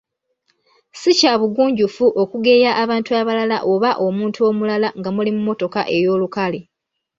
Ssi 0.93 1.11
kya 1.19 1.33
bugunjufu 1.39 2.05
okugeya 2.21 2.71
abantu 2.83 3.11
abalala 3.19 3.57
oba 3.71 3.91
omuntu 4.07 4.39
omulala 4.49 4.87
nga 4.99 5.09
muli 5.15 5.29
mu 5.35 5.41
mmotoka 5.43 5.81
ey’olukale. 5.95 6.59